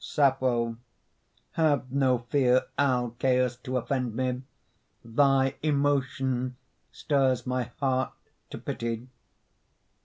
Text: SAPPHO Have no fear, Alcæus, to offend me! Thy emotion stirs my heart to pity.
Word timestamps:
SAPPHO 0.03 0.77
Have 1.51 1.91
no 1.91 2.25
fear, 2.29 2.63
Alcæus, 2.79 3.61
to 3.61 3.77
offend 3.77 4.15
me! 4.15 4.41
Thy 5.05 5.57
emotion 5.61 6.57
stirs 6.91 7.45
my 7.45 7.65
heart 7.79 8.11
to 8.49 8.57
pity. 8.57 9.09